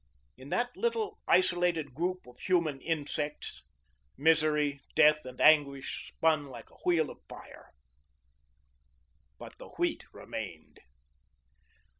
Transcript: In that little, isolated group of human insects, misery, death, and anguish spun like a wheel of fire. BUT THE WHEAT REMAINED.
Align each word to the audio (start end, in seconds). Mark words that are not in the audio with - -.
In 0.35 0.49
that 0.49 0.75
little, 0.75 1.19
isolated 1.27 1.93
group 1.93 2.25
of 2.25 2.39
human 2.39 2.81
insects, 2.81 3.61
misery, 4.17 4.81
death, 4.95 5.25
and 5.25 5.39
anguish 5.39 6.07
spun 6.07 6.47
like 6.47 6.71
a 6.71 6.75
wheel 6.83 7.11
of 7.11 7.19
fire. 7.29 7.69
BUT 9.37 9.55
THE 9.59 9.67
WHEAT 9.77 10.05
REMAINED. 10.11 10.79